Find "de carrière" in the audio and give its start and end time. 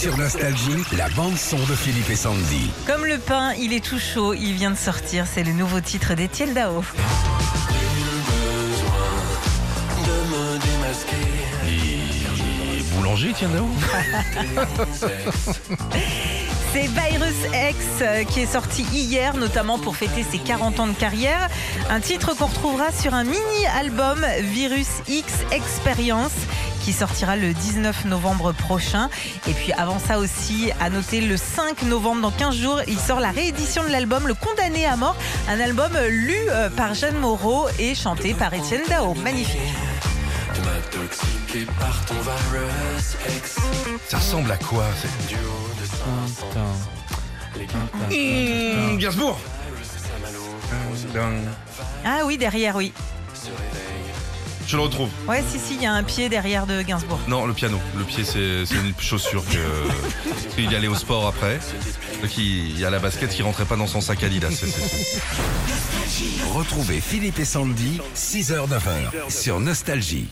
20.86-21.50